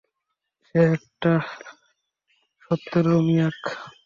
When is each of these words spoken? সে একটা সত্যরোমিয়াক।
সে 0.65 0.79
একটা 0.95 1.31
সত্যরোমিয়াক। 2.61 3.59